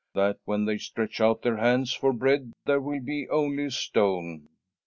That 0.15 0.39
when 0.45 0.65
they 0.65 0.79
stretch 0.79 1.21
out 1.21 1.43
their 1.43 1.57
hands 1.57 1.93
for 1.93 2.11
bread 2.11 2.53
there 2.65 2.81
will 2.81 3.01
be 3.01 3.29
only 3.29 3.65
a 3.65 3.69
stone." 3.69 4.47